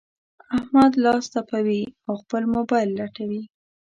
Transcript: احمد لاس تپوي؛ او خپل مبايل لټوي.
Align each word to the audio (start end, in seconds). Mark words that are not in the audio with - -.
احمد 0.57 0.91
لاس 1.03 1.25
تپوي؛ 1.33 1.81
او 2.07 2.13
خپل 2.21 2.43
مبايل 2.55 2.89
لټوي. 2.99 3.43